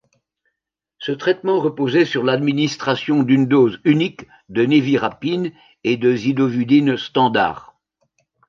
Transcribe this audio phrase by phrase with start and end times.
[0.97, 5.51] Ce traitement reposait sur l’administration d’une dose unique de névirapine
[5.83, 7.77] et de zidovudine standard.